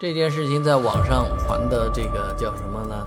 [0.00, 3.04] 这件事情在网上传的这个叫什么呢？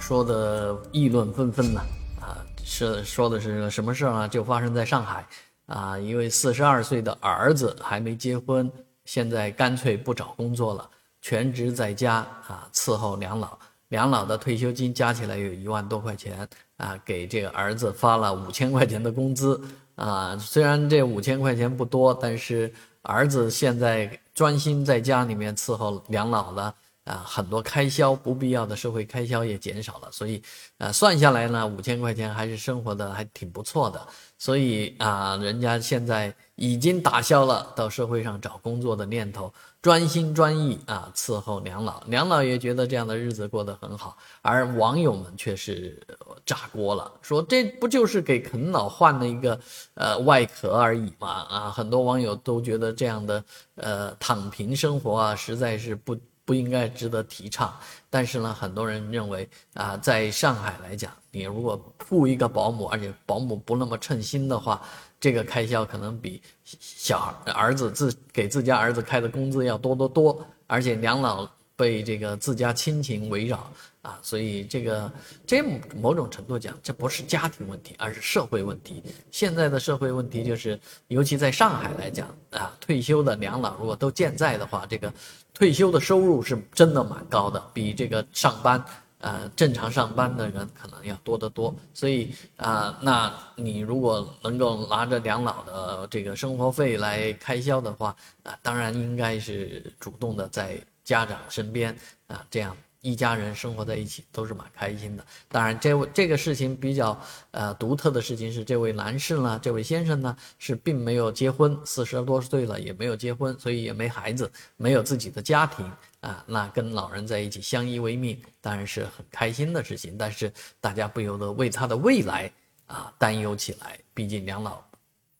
[0.00, 1.80] 说的议论纷纷呢。
[2.20, 4.28] 啊，是说的是什么事儿呢？
[4.28, 5.24] 就发生在上海
[5.66, 8.68] 啊，一位四十二岁的儿子还没结婚，
[9.04, 10.90] 现在干脆不找工作了，
[11.22, 12.14] 全职在家
[12.48, 13.56] 啊伺候两老。
[13.88, 16.48] 两老的退休金加起来有一万多块钱
[16.78, 19.60] 啊，给这个儿子发了五千块钱的工资
[19.94, 20.36] 啊。
[20.36, 22.72] 虽然这五千块钱不多，但是
[23.04, 24.20] 儿子现在。
[24.34, 26.74] 专心在家里面伺候两老了
[27.04, 30.42] 啊，很多开销不必要的社会开销也减少了，所以，
[30.78, 34.04] 呃，算下来呢，五千块钱还是生活的还挺不错的。
[34.36, 46.04] 所以啊，人家现在已经打消了到社会上找工作的念头，专心专意啊伺候两老，两老也觉得这样的日子过得很好，而网友们却是
[46.46, 49.58] 炸锅了，说这不就是给啃老换了一个
[49.94, 51.28] 呃外壳而已嘛？
[51.28, 53.44] 啊，很多网友都觉得这样的
[53.76, 56.16] 呃躺平生活啊，实在是不。
[56.46, 57.74] 不应该值得提倡，
[58.10, 64.78] 但是呢，很多人认为啊，在上海来讲，你如果雇一个保姆，而且保姆不那么称心的话，
[65.18, 73.70] 这个开销可能比小儿子自给自家儿子开的工资要多得多，而且两老被这个自家亲情围绕。
[74.04, 75.10] 啊，所以这个
[75.46, 75.62] 这
[75.96, 79.02] 某种程度讲，这不是家庭问题，而是社会问题。
[79.30, 85.10] 现在的社会问题就是，尤其在上海来讲啊，退休的两老如果都健在的话，这个
[85.54, 88.84] 退休的收入是真的蛮高的，比这个上班
[89.24, 91.74] 呃正常上班的人可能要多得多。
[91.94, 102.76] 所以啊，那你如果能够拿着养老的这个生活费来开销的话，啊，当然应该是主动的在家长身边啊，这样。
[103.04, 105.22] 一家人生活在一起都是蛮开心的。
[105.48, 115.84] 当然，这位这个事情比较呃独特的事情是，这位男士呢，这位先生呢是并没有结婚，四十多岁了也没有结婚，所以也没孩子，没有自己的家庭
[116.20, 116.42] 啊。
[116.46, 120.16] 那跟老人在一起相依为命，当然是很开心的事情。
[120.16, 122.50] 但是大家不由得为他的未来
[122.86, 123.98] 啊担忧起来。
[124.14, 124.82] 毕竟两老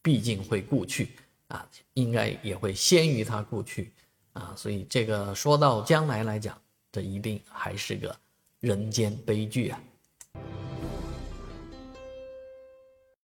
[0.03, 1.13] 毕竟会故去
[1.49, 3.91] 啊，应该也会先于他故去
[4.35, 4.53] 啊。
[4.55, 6.55] 所以这个说到将来来讲。
[6.95, 8.17] 这一定还是个
[8.61, 9.83] 人间悲剧啊！